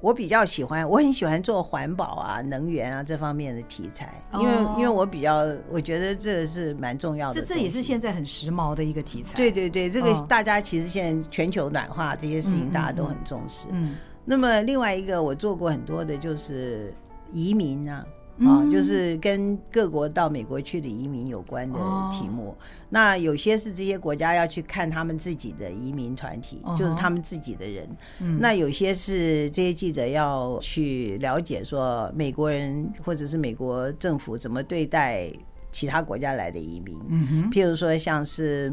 [0.00, 7.40] 我比较喜欢，我很喜欢做环保啊、能源啊这方面的题材，因为因为我比较，我觉得这是蛮重要的。
[7.40, 9.34] 这这也是现在很时髦的一个题材。
[9.36, 13.66] 对对对，这个大家其实现在全球暖化这些事情大家都很重视。
[13.70, 16.92] 嗯，那么另外一个我做过很多的就是
[17.32, 18.04] 移民啊。
[18.40, 21.78] 啊，就是跟各国到美国去的移民有关的
[22.10, 22.50] 题目。
[22.50, 22.56] 哦、
[22.90, 27.88] 那有些是这些国家要去看他们自己的移民团体，哦、就是他们自己的人。
[28.20, 35.32] 嗯、那有些是这些记者要去了解，说美国人或者是美国政府怎么对待
[35.72, 36.98] 其他国家来的移民。
[37.08, 38.70] 嗯哼，譬如说像是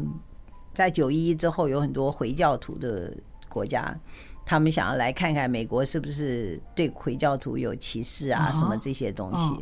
[0.74, 3.12] 在九一一之后，有很多回教徒的
[3.48, 3.98] 国家。
[4.46, 9.54] 他们想要来看看美国是不是对回教徒有歧视啊，什么这些东西。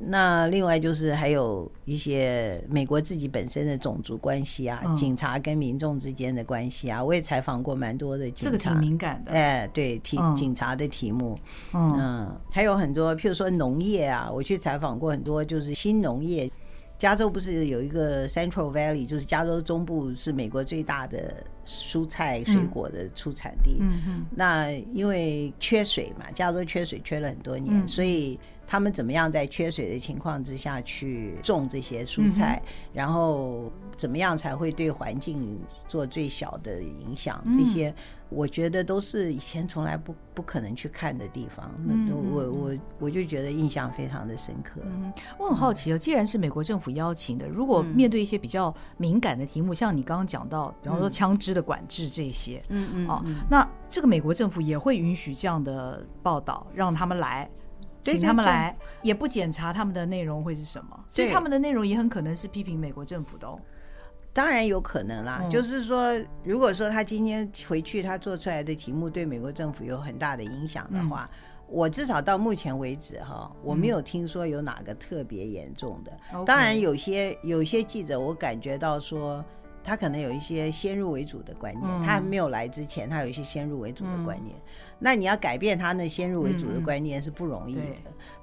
[0.00, 8.44] 那另外就是还有一些美国自己本身的种族关系啊，警察跟民众之间的关系啊，我也采访过蛮多的警察。
[8.44, 9.32] 这个挺敏感的。
[9.32, 11.38] 哎，对，题警察的题目，
[11.72, 16.50] 嗯，还有很多，譬如说农业啊，我去采访过很多，就是新农业。
[16.96, 23.78] 加州不是有一个 Central Valley，就是加州中部是美国最大的蔬菜水果的出产地。
[23.80, 24.26] 嗯嗯。
[24.30, 37.42] 那因为缺水嘛，加州缺水缺了很多年，所以他们怎么样在缺水的情况之下去种这些蔬菜，然后怎么样才会对环境做最小的影响？
[37.52, 37.94] 这些。
[38.30, 44.80] 我觉得都是以前从来不不可能去看的地方，那我我我就觉得印象非常的深刻。
[44.82, 57.48] 嗯，我很好奇哦，既然是美国政府邀请的，如果面对一些比较敏感的题目，像你刚刚讲到，比方说枪支的管制这些，嗯嗯，哦，那这个美国政府也会允许这样的报道，让他们来，
[58.12, 63.58] 请他们来，也不检查他们的内容会是什么，所以他们的内容也很可能是批评美国政府的哦。
[64.32, 66.12] 当然有可能啦，就是说，
[66.42, 71.30] 如果说他今天回去，他做出来的题目对美国政府有很大的影响的话，
[71.68, 76.44] 我至少到目前为止哈，我没有听说有哪个特别严重的。
[76.44, 79.44] 当然有些有些记者，我感觉到说。
[79.84, 84.56] 他可能有一些先入为主的观念，他还没有来之前，他有一些先入为主的观念。
[84.98, 87.82] 那你要改变他那先入为主的观念是不容易的。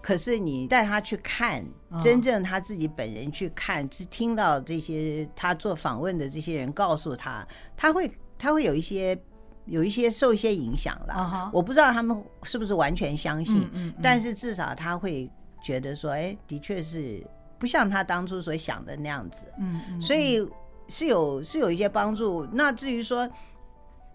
[0.02, 1.66] 可是你带他去看，
[2.00, 9.20] 真正他自己本人去看，只听到这些他做访问的这些人告诉他，他会他会有一些
[9.66, 11.50] 有一些受一些影响了。
[11.52, 13.68] 我不知道他们是不是完全相信，
[14.00, 15.28] 但是至少他会
[15.64, 17.26] 觉得说，哎，的确是
[17.58, 19.48] 不像他当初所想的那样子。
[19.58, 20.48] 嗯，所以。
[20.88, 22.46] 是有是有一些帮助。
[22.52, 23.30] 那至于说，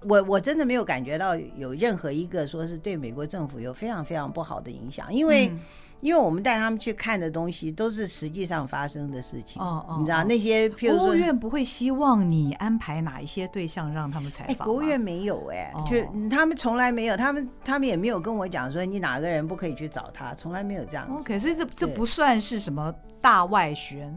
[0.02, 5.58] 我我真的没有感觉到有任何一个说是对美国政府有非常非常不好的影响，因为、嗯、
[6.02, 9.60] 因为我们带他们去看的东西都是实际上发生的事情。
[9.60, 14.54] 哦哦，你知道那些，譬如说，国务院不会希望你安排哪一些对象让他们采访？
[14.54, 21.24] 哎，国务院没有哎、欸，哦、就他们从来没有，他们他们也没有跟我讲说你哪个人不可以去找他，从来没有这样子。
[21.24, 24.16] OK，所以这这不算是什么大外宣。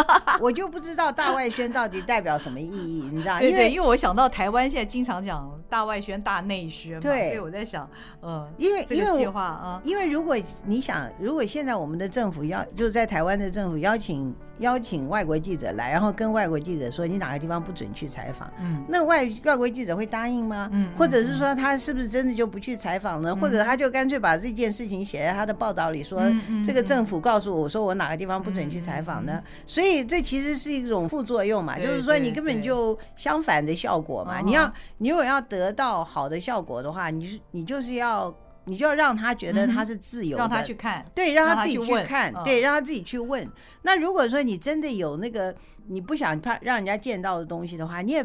[0.40, 3.40] 我就不知道大外宣到底代表什么意义，你知道？
[3.40, 7.88] 因为，因为我想到台湾现在经常讲大外宣、大内宣嘛，对，所以我在想，
[8.22, 20.68] 嗯，因为因为计划啊，因为如果你想，如果现在我们的政府要就是在台湾的政府邀请邀请外国记者来，然后跟外国记者说你哪个地方不准去采访，嗯，那外外国记者会答应吗？
[20.72, 23.34] 嗯，或者是说他是不是真的就不去采访呢？
[23.36, 26.22] 或者他就干脆把这件事情写在他的报道里，说
[26.64, 29.42] 这个政府告诉我说我哪个地方不准去采访呢？
[29.66, 29.81] 所以。
[29.82, 34.40] 所以这其实是一种副作用嘛，就是说你根本就相反的效果嘛。
[34.40, 38.32] 你要你如果要得到好的效果的话，你是你就是要
[38.66, 43.44] 你就要让他觉得他是自由的，让他去看，对，让他自己去看，对，让他自己去问。
[43.82, 45.52] 那如果说你真的有那个
[45.88, 48.24] 你不想怕让人家见到的东西的话，你也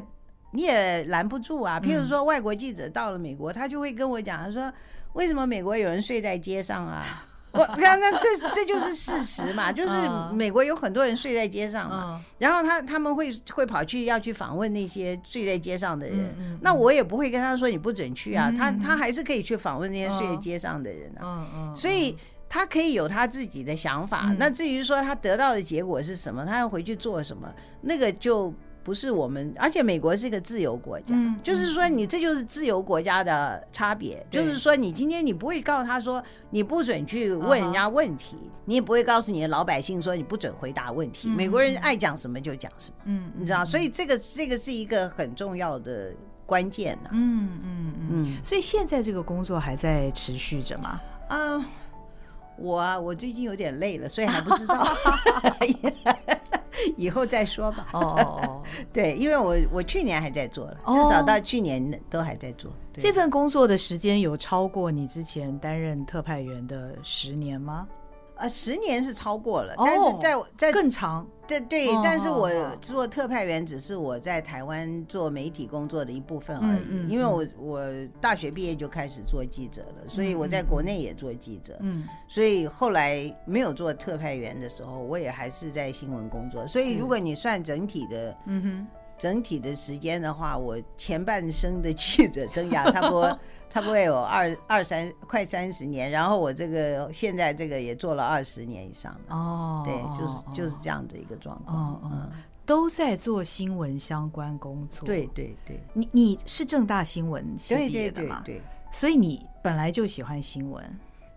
[0.51, 1.79] 你也拦不住啊。
[1.79, 4.71] 譬如说外国记者到了美国，他就会跟我讲，他说
[5.13, 7.25] 为什么美国有人睡在街上啊？
[7.57, 9.93] 我那那这这就是事实嘛，就是
[10.31, 22.15] 美国有很多人睡在街上嘛，然后他他们会会跑去要去访问那些睡在街上的人，那我也不会跟他说你不准去啊，他他还是可以去访问那些睡在街上的人啊，所以
[22.47, 28.53] 他可以有他自己的想法，那至于说他得到的结果是什么，他要回去做什么，那个就。
[28.87, 34.15] 不是我们，而且美国是一个自由国家，嗯、就是说你这就是自由国家的差别。
[34.15, 41.27] 嗯、就是说你今天你不会告诉他说你不准去问人家问题，嗯、你也不会告诉你的老百姓说你不准回答问题。
[41.27, 46.13] 嗯、美国人爱讲什么就讲什么，嗯，你知道，所以这个这个是一个很重要的
[46.45, 50.97] 关键呐、嗯嗯，嗯所以现在这个工作还在持续着吗？
[51.27, 51.65] 嗯，
[52.55, 54.87] 我啊，我最近有点累了，所以还不知道。
[56.95, 57.87] 以后再说吧。
[57.93, 58.61] 哦
[58.93, 62.71] 对，因为我我去年还在做了，至少到去年都还在做。
[62.93, 67.87] 这份工作的时间有超过你之前担任特派员的十年吗？
[68.39, 71.27] 呃，十年是超过了，但是在在更长。
[71.47, 72.49] 对对，但是我
[72.81, 77.81] 做特派员只是我在台湾做媒体工作的一部分而已，因为我我
[78.19, 88.87] 大学毕业就开始做记者了，所以我在国内也做记者，嗯，所以后来没有做特派员的时候，我也还是在新闻工作，所以如果你算整体的，嗯哼。
[89.19, 99.35] 整体的时间的话，我前半生的记者生涯差不多差不多有二二三快三十年，然后我这个现在这个也做了二十年以上了。
[99.35, 102.01] 哦，对，就是就是这样的一个状况。
[102.03, 102.31] 嗯嗯。
[102.65, 105.05] 都在做新闻相关工作。
[105.05, 108.41] 对对对，你你是正大新闻系毕业的嘛？
[108.43, 110.83] 对，对，对，对，所以你本来就喜欢新闻。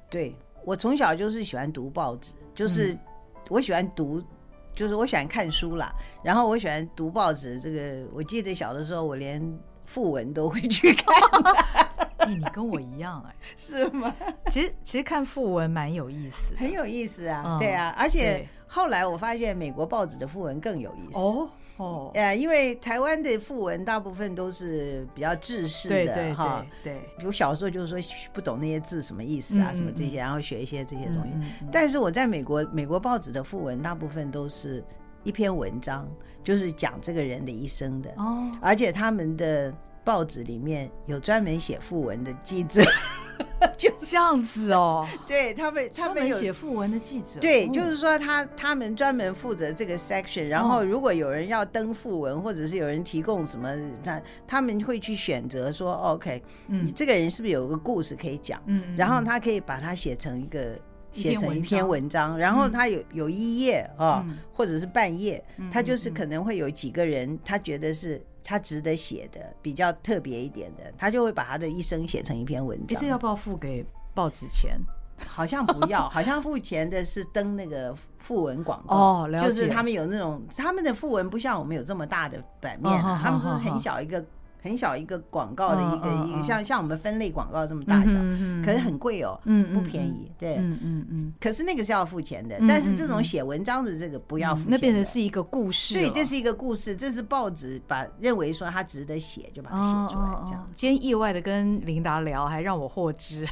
[0.09, 2.99] 对，我从小就是喜欢读报纸，就是
[3.49, 4.27] 我喜欢读，嗯、
[4.75, 5.95] 就是我喜欢看书啦。
[6.25, 9.41] 然后我喜欢读报纸，这个我记得小的时候，我连
[9.87, 11.15] 副文都会去看。
[12.19, 14.15] 欸、 你跟我一样哎、欸， 是吗？
[14.51, 17.43] 其实其实看副文蛮有意思，很有意思啊。
[17.47, 22.11] 嗯、对啊，而且后来我发现美国报纸的副文更有意思哦哦。
[22.15, 26.65] 呃，因为台湾的副文大部分都是比较制式的哈。
[26.85, 31.65] 对，比如小时候就是说不懂那些字什么意思啊，嗯、什么这些，然后学一些这些东西。
[31.73, 34.85] 但是我在美国，美国报纸的副文大部分都是
[35.25, 36.09] 一篇文章，
[36.45, 39.75] 就是讲这个人的一生的哦，而且他们的。
[40.11, 42.83] 报纸里面有专门写訃闻的记者，
[43.79, 45.07] 就这样子哦。
[45.25, 47.39] 对他们，他们有写訃闻的记者。
[47.39, 50.49] 对，就是说他他们专门负责这个 section。
[50.49, 58.61] 然后如果有人要登訃闻，或者是有人提供什么，他他们会去选择说，OK，你这个人是不是有个故事可以讲？
[58.67, 60.77] 嗯，然后他可以把它写成一个
[61.13, 62.37] 写成一篇文章。
[62.37, 68.21] 然后他有有一页啊，或者是半页，他就是可能会有几个人，他觉得是。
[68.43, 73.01] 他值得写的比较特别一点的，他就会把他的一生写成一篇文章。
[73.01, 74.79] 这要不要付给报纸钱？
[75.27, 78.97] 好像不要， 好像付钱的是登那个副文广告。
[78.97, 79.47] 哦，了解。
[79.49, 84.25] 就是他们有那种他们的副文不像我们有这么大的版面，啊，他们都是很小一个。
[84.63, 88.15] 很小一个广告的一个一个像像我们分类广告这么大小，
[88.65, 89.41] 可是很贵哦，
[89.73, 91.33] 不便宜，对，嗯嗯嗯。
[91.41, 100.69] 可是那个是要付钱的，但是这种写文章的这个不要付钱，那变成是一个故事，所以这是一个故事，这是报纸把认为说它值得写，就把它写出来这样。
[100.75, 103.47] 今天意外的跟琳达聊，还让我获知，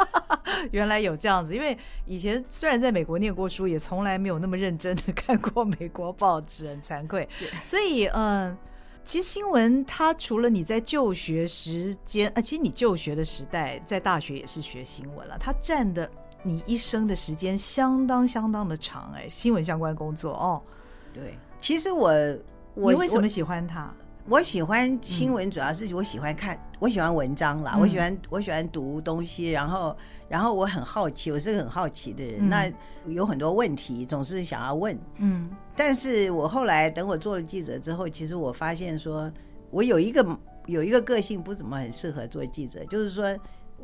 [0.72, 1.54] 原来有这样子。
[1.54, 7.26] 因为以前虽然在美国念过书，也从来没有那么认真的 看过美国报纸，很惭愧。
[7.64, 8.54] 所以嗯。
[9.04, 16.10] 其实新闻，它除了你在就学时间，啊，其实你就学的时代在大学也是学新闻了，它占的
[16.42, 20.62] 你一生的时间相当相当的长哎，新闻相关工作哦。
[21.12, 22.10] 对，其实我
[22.74, 23.92] 我你为什么喜欢它？
[24.26, 29.94] 我喜欢新闻，主要是我喜欢看，嗯、我喜欢文章啦，嗯、我喜欢我喜欢读东西，然后
[30.28, 32.72] 然后我很好奇，我是个很好奇的人，嗯、那
[33.06, 39.30] 有很多问题总是想要问，嗯，但是我后来等我做了记者之后，其实我发现说，
[39.70, 40.26] 我有一个
[40.66, 43.36] 有一个个性不怎么很适合做记者，就是说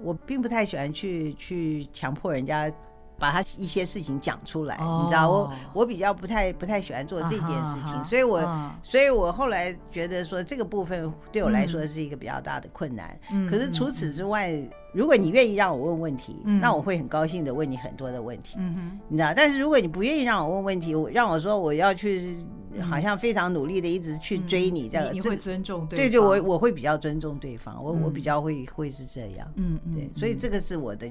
[0.03, 2.73] 我并不太喜欢去去强迫人家。
[3.21, 8.41] 把他一些事情讲出来，你知道，我我比较不太不太喜欢做这件事情，所以我
[8.83, 13.17] 所以我后来觉得说这个部分对我来说是一个比较大的困难。
[13.49, 14.51] 可是除此之外，
[14.95, 19.35] 如果你愿意让我问问题，那我会很高兴的问你很多的问题，嗯你知道。
[19.37, 22.39] 但是如果你不愿意让我问问题，让我说我要去，
[22.81, 26.07] 好像非常努力的一直去追你，这样你会尊重对方？
[26.07, 31.07] 对对，我我会比较尊重对方，我我比较会会是这样，嗯嗯，对，所以这个是我的。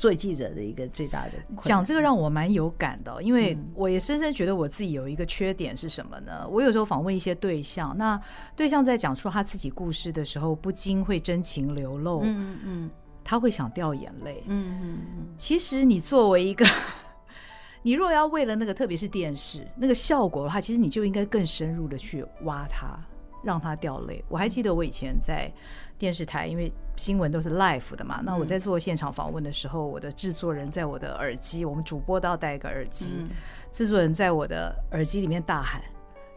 [0.00, 6.48] 做记者的一个最大的讲这个让我蛮有感的，因为我也深深觉得我自己有一个缺点是什么呢？
[6.48, 8.18] 我有时候访问一些对象，那
[8.56, 12.90] 对象在讲出他自己故事的时候，不禁会真情流露，嗯嗯，
[13.22, 15.26] 他会想掉眼泪，嗯嗯嗯。
[15.36, 16.64] 其实你作为一个，
[17.82, 22.98] 你若要为了那个，特别是电视那个效果的话，其实你就应该更深入的去挖他，
[23.42, 24.24] 让他掉泪。
[24.28, 25.52] 我还记得我以前在。
[26.00, 33.26] 电视台，因为新闻都是 live 的嘛，那我在做现场访问的时候，我的制作人在我的耳机，我们主播都要戴一个耳机，
[33.70, 35.82] 制作人在我的耳机里面大喊：“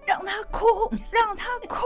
[0.06, 0.66] 让他哭，
[1.10, 1.86] 让他哭！”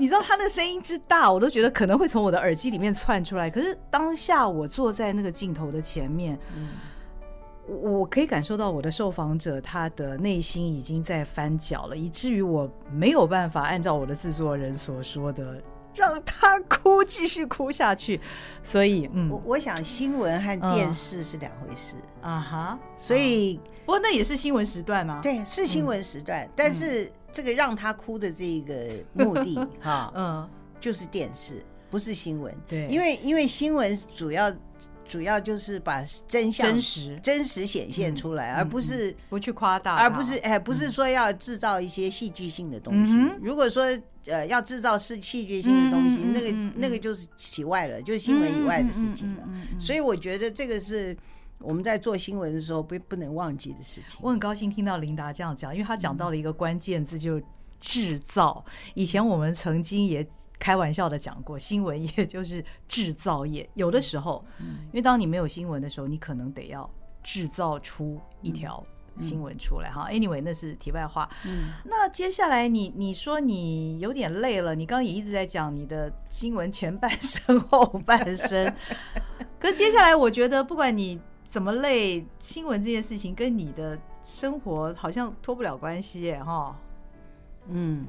[0.00, 3.48] 你知道他的声音之大，我都觉得可能会从我的耳机里面窜出来。
[3.48, 6.36] 可是当下我坐在那个镜头的前面，
[7.76, 15.62] 我可以感受到我的受访者他的内心已经在翻搅了，以至于我没有办法按照我的制作人所说的。
[15.92, 18.20] 让他哭，继续哭下去。
[18.62, 22.78] 所以，嗯，我我想新闻和电视是两回事啊哈。
[22.78, 25.18] Uh huh, 所以，不过那也是新闻时段啊。
[25.20, 26.44] 对，是新闻时段。
[26.46, 28.74] 嗯、但是这个让他哭的这个
[29.14, 30.48] 目的， 哈，嗯，
[30.80, 32.54] 就是电视，不是新闻。
[32.68, 34.50] 对，因为因为新闻主要
[35.10, 43.16] 主要就是把真相、真实、真实显现出来，嗯、而不是不去夸大，而不是哎，不是说要制造一些戏剧性的东西。
[43.18, 43.84] 嗯、如果说。
[44.26, 49.42] 呃，要制造是戏剧性的东西，那个那个就是其外了，就是新闻以外的事情了。
[49.78, 51.16] 所以我觉得这个是
[51.58, 54.20] 我们在做新闻的时候不不能忘记的事情。
[54.20, 57.44] 我很高兴听到琳达这样讲，因为她讲到了一个关键字，就是
[57.80, 58.62] 制造。
[58.92, 60.24] 以前我们曾经也
[60.60, 63.68] 开玩笑的讲过，新闻业 就是制造业。
[63.74, 66.88] 有的时候，因为当你没有新闻的时候，你可能得要
[67.22, 68.84] 制造出一条
[69.20, 70.08] 新闻出来哈。
[70.10, 71.28] Anyway，那是题外话。
[71.46, 78.72] 嗯，那接下来你你说你有点累了，你刚刚也一直在讲你的新闻前半生后半生。
[79.58, 86.76] 可接下来我觉得不管你怎么累，新闻这件事情跟你的生活好像脱不了关系耶哈。
[87.68, 88.06] 嗯，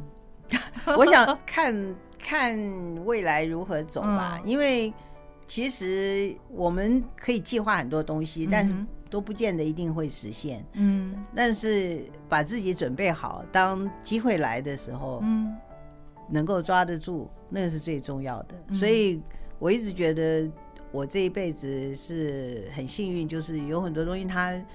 [0.98, 4.94] 我想看看未来如何走吧，嗯、因为。
[5.48, 8.74] 其实我们可以计划很多东西，但是
[9.10, 10.66] 都不见得一定会实现。
[10.76, 15.54] 嗯，但是把自己准备好，当机会来的时候，嗯，
[16.30, 18.56] 能够抓得住，那个是最重要的。
[18.74, 19.22] 所以
[19.60, 20.50] 我一直觉得
[20.90, 24.66] 我这一辈子是很幸运，就是有很多东西他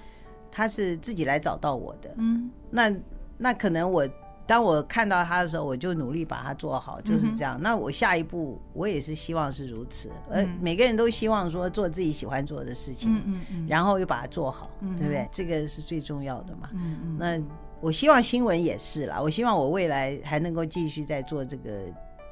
[0.50, 2.14] 他是自己来找到我的。
[2.18, 2.94] 嗯，那
[3.38, 4.06] 那可能我。
[4.46, 7.58] 当我看到他的时候，我就努力把它做好，就是这样。
[7.58, 10.08] 嗯、那我下一步，我也是希望是如此。
[10.30, 15.28] 呃、嗯、每个人都希望说做自己喜欢做的事情，嗯嗯嗯、然后又把它做好，嗯、对不对？
[15.32, 16.70] 这个是最重要的嘛。
[17.18, 17.40] 那
[17.80, 19.20] 我希望新闻也是啦。
[19.20, 21.82] 我希望我未来还能够继续在做这个，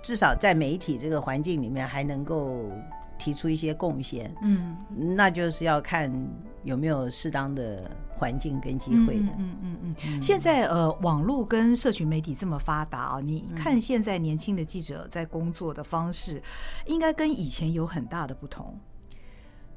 [0.03, 2.71] 至少在媒体这个环境里面还能够
[3.19, 4.35] 提出一些贡献。
[4.43, 4.77] 嗯，
[5.17, 6.13] 那就是要看
[6.63, 7.91] 有没有适当的。
[8.17, 10.23] 环境跟机会嗯嗯嗯。
[10.23, 16.41] 现在呃，网络跟社群媒体这么发达啊，你看现在年轻的记者在工作的方式，
[16.87, 18.79] 应该跟以前有很大的不同。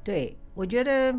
[0.04, 1.12] 对，我觉得，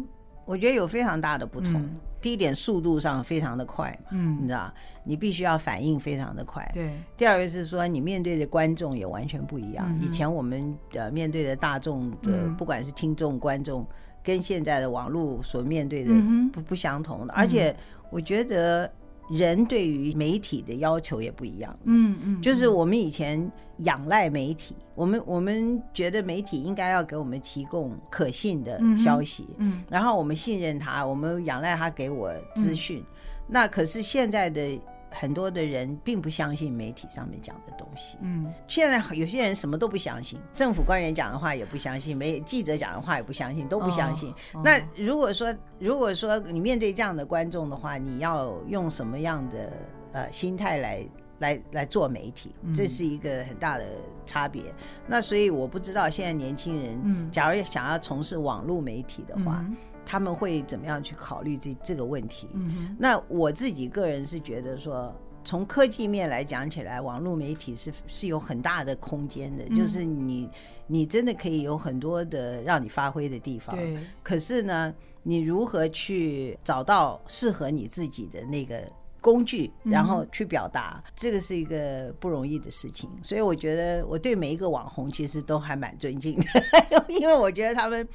[0.50, 1.74] 我觉得有非常大的不同。
[1.76, 4.74] 嗯、第一点，速度上非常的快嘛，嗯，你知道，
[5.04, 6.68] 你必须要反应非常的快。
[6.74, 6.92] 对。
[7.16, 9.86] 第二个是说，你面对的观众也完全不一样。
[9.88, 13.86] 嗯、以前我们呃面对的大众的，嗯、不管是听众、观众。
[14.22, 16.12] 跟现在的网络所面对的
[16.52, 17.74] 不不相同的，而且
[18.10, 18.92] 我觉得
[19.30, 21.78] 人对于媒体的要求也不一样。
[21.84, 33.04] 嗯嗯，就是我们以前仰赖媒体，我们我们觉得媒体应该要给我们提供可信的消息，嗯，然后我们信任他，我们仰赖他给我资讯。
[33.48, 34.80] 那可是现在的。
[35.12, 38.18] 很多的人并不相信媒体上面讲的东西。
[38.22, 44.34] 嗯，现在有些人什么都不相信，政府官员讲的话也不相信，媒记者讲的话也不相信，都不相信。
[44.64, 49.74] 那如果说，如果说你面对这样的观众的话，你要用什么样的
[50.12, 51.08] 呃心态来
[51.40, 52.54] 来来做媒体？
[52.74, 53.86] 这是一个很大的
[54.26, 54.64] 差别。
[54.64, 54.76] 嗯、
[55.08, 59.66] 那所以我不知道现在年轻人，嗯，假如想要从事网络媒体的话。
[59.68, 59.76] 嗯
[60.10, 62.48] 他们会怎么样去考虑这这个问题？
[62.54, 70.50] 嗯，那我自己个人是觉得说，从科技面来讲起来，网络媒体是是有很大的空间的，嗯、就是你
[70.88, 73.76] 你真的可以有很多的让你发挥的地方。
[73.76, 74.00] 对。
[74.24, 74.92] 可是呢，
[75.22, 78.82] 你如何去找到适合你自己的那个
[79.22, 83.08] 工具，然后去表达，嗯、这个是一个不容易的事情。
[83.22, 88.08] 所以我觉得我对每一个网红其实都还蛮尊敬的， 因为我觉得他们。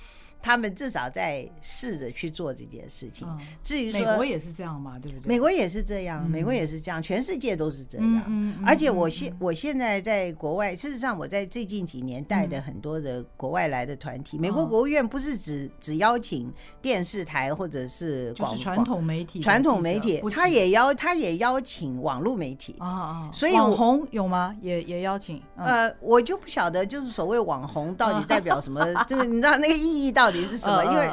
[0.45, 3.27] 他们至少在试着去做这件事情。
[3.63, 5.27] 至于说美国也是这样嘛，对不对？
[5.27, 8.55] 美国也是这样，美国也是这样，全世界都是这样。
[8.67, 23.31] 而且我现我现在在国外，事实上我在最近几年带的很多的国外来的团体，美国国务院不是只只邀请电视台或者是广传统媒体，传统媒体，他也邀他也邀请网络媒体啊啊。
[23.33, 24.55] 所以网红有吗？
[24.61, 25.41] 也也邀请？
[25.57, 28.85] 呃，我就不晓得，就是所谓网红到底代表什么？
[29.09, 30.45] 就是你知道那个意义到底？
[30.45, 30.85] 是什么？
[30.85, 31.09] 因为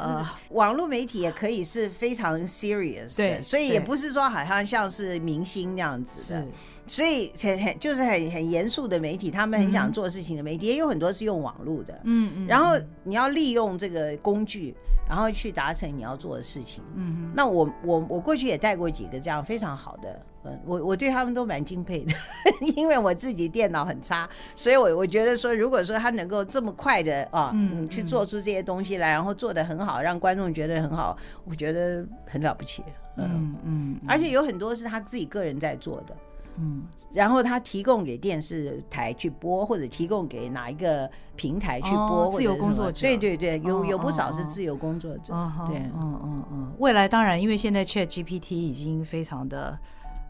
[0.49, 6.45] 网络媒体也可以是非常 serious 的，所以也不是说好像像是明星那样子的，
[6.88, 14.76] 所以很很就是很很严肃的媒体，他们很想做事情的媒体也有很多是用网络的，嗯嗯，然后你要利用这个工具，
[15.07, 20.26] 然后去达成你要做的事情，嗯，那我我我过去也带过几个这样非常好的。
[20.44, 22.14] 嗯，我我对他们都蛮敬佩的，
[22.76, 31.16] 因为我自己电脑很差，所以我我觉得说，如果说他能够这么快的啊，嗯，去做出这些东西来，然后做的很好，让观众觉得很好，
[31.46, 32.84] 我觉得很了不起。
[33.18, 36.18] 嗯嗯，而且有很多是他自己个人在做的，
[36.58, 36.82] 嗯，
[37.14, 45.34] 然后他提供给电视台去播，或者提供给哪一个平台去播，自由工作者，对对对，有有不少是自由工作者，
[45.68, 49.78] 对，嗯嗯嗯，未来当然，因为现在 Chat GPT 已经非常的。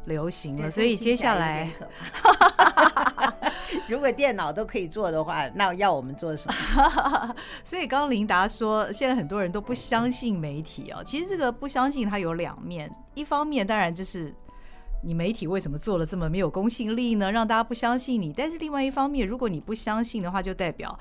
[0.05, 1.69] 流行了，所以接下来，
[3.87, 7.35] 如果电脑都可以做的话，那要我们做什么？
[7.63, 11.01] 所以刚刚琳达说，现在很多人都不相信媒体啊。
[11.03, 14.33] 其实这个不相信它有两面，一方面当然就是
[15.03, 17.31] 你媒体为什么做了这么没有公信力呢？
[17.31, 18.33] 让大家不相信你。
[18.33, 20.97] 但是另外一方面，如果你不相信的话，就代表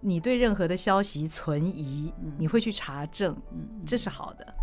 [0.00, 3.36] 你对任何的消息存疑，你会去查证，
[3.84, 4.54] 这是好的。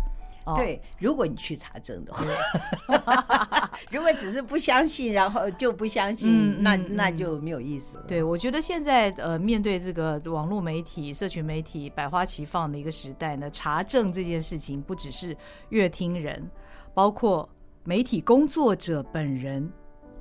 [0.56, 8.04] 对，如果你去查证的话， 如果只是不相信，然后就不相信，那那就没有意思了。
[8.08, 15.36] 对，我觉得现在呃，面对这个网络媒体、社群媒体百花齐放的一个时代呢，查证这件事情不只是
[15.68, 16.50] 阅听人，
[16.94, 17.48] 包括
[17.84, 19.70] 媒体工作者本人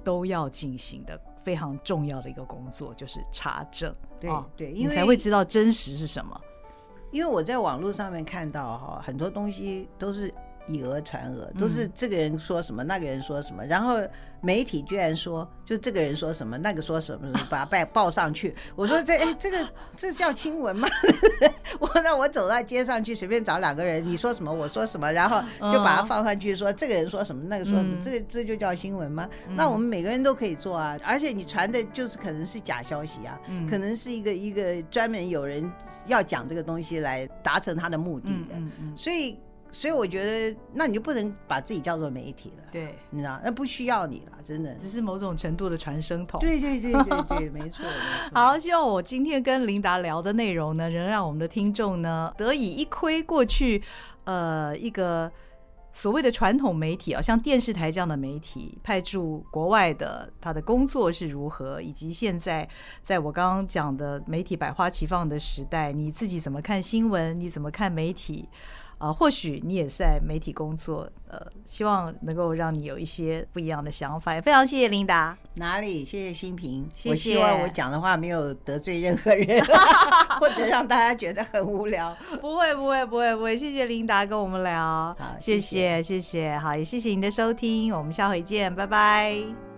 [0.04, 1.20] 都要进行的。
[1.44, 6.40] 非常重要的一个工作就是查证，对对，因为你才会知道真实是什么。
[7.12, 10.34] 因为我在网络上面看到哈，很多东西都是。
[10.68, 13.96] 以讹传讹，都是这个人说什么，那个人说什么，然后
[14.42, 18.56] 媒体居然说，就这个人说什么，那个说什么，把它报报上去。
[18.76, 19.58] 我说这哎，这个
[19.96, 20.88] 这叫新闻吗？
[21.80, 25.42] 我那我走到街上去，随便找两个人，你说什么，我说什么，然后
[25.72, 29.30] 就把它放上去，说这个人说什么，那个说什么，这个这就叫新闻吗？
[29.56, 33.40] 那我们每个人都可以做啊，而且你传的就是可能是假消息啊，
[33.70, 35.70] 可能是一个一个专门有人
[36.08, 38.56] 要讲这个东西来达成他的目的的，
[38.96, 39.38] 所以。
[39.72, 46.40] 所以我觉得，那你就不能把自己叫做媒体了，对，你知道，那不需要你了，真的，只是某种程度的传声筒。
[46.42, 47.86] 对对对对对，没错。
[48.34, 53.82] 好，希望我今天跟琳达聊的内容呢，能让我们的听众呢得以一窥过去，
[54.26, 55.32] 呃，一个
[55.94, 62.68] 所谓的传统媒体啊，像电视台这样的媒体派驻国外的，他的工作是如何，以及现在
[63.04, 67.40] 在我刚刚讲的媒体百花齐放的时代，你自己怎么看新闻？
[67.40, 68.50] 你怎么看媒体？
[69.02, 74.36] 啊、呃，或许你也是在媒体工作，呃，希望能够让你有一些不一样的想法。
[74.36, 76.06] 也非常谢谢琳达，哪里？
[76.06, 77.10] 谢谢新平，谢谢。
[77.10, 79.60] 我希望我讲的话没有得罪任何人，
[80.40, 82.16] 或者让大家觉得很无聊。
[82.40, 83.58] 不会，不会，不会，不会。
[83.58, 86.58] 谢谢琳达跟我们聊，好，谢谢，谢谢，谢谢。
[86.60, 89.71] 好，也谢谢您的收听，我们下回见，拜拜。